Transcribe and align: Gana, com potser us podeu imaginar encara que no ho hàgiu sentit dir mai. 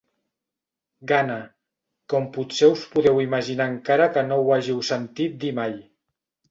Gana, 1.11 1.35
com 2.15 2.27
potser 2.39 2.71
us 2.73 2.87
podeu 2.97 3.23
imaginar 3.27 3.71
encara 3.75 4.11
que 4.17 4.27
no 4.33 4.43
ho 4.43 4.53
hàgiu 4.59 4.85
sentit 4.93 5.39
dir 5.45 5.59
mai. 5.63 5.83